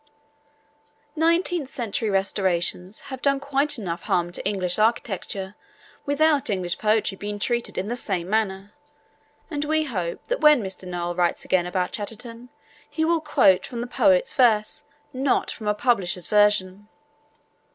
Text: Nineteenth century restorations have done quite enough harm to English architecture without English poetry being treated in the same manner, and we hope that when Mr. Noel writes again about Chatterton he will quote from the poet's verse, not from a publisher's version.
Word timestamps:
Nineteenth 1.15 1.69
century 1.69 2.09
restorations 2.09 3.01
have 3.13 3.21
done 3.21 3.39
quite 3.39 3.77
enough 3.77 4.01
harm 4.01 4.31
to 4.31 4.43
English 4.47 4.79
architecture 4.79 5.53
without 6.07 6.49
English 6.49 6.79
poetry 6.79 7.15
being 7.17 7.37
treated 7.37 7.77
in 7.77 7.87
the 7.87 7.95
same 7.95 8.27
manner, 8.27 8.73
and 9.51 9.63
we 9.65 9.83
hope 9.83 10.23
that 10.23 10.41
when 10.41 10.63
Mr. 10.63 10.87
Noel 10.87 11.13
writes 11.13 11.45
again 11.45 11.67
about 11.67 11.91
Chatterton 11.91 12.49
he 12.89 13.05
will 13.05 13.21
quote 13.21 13.63
from 13.67 13.79
the 13.79 13.85
poet's 13.85 14.33
verse, 14.33 14.85
not 15.13 15.51
from 15.51 15.67
a 15.67 15.75
publisher's 15.75 16.25
version. 16.25 16.87